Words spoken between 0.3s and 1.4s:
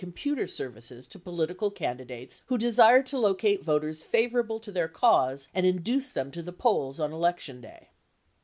computer services to